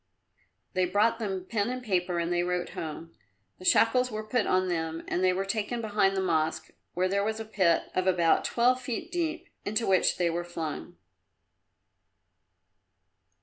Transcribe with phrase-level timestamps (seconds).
[0.73, 3.13] They brought them pen and paper and they wrote home.
[3.59, 7.23] The shackles were put on them and they were taken behind the Mosque, where there
[7.23, 10.97] was a pit of about twelve feet deep, into which they were flung.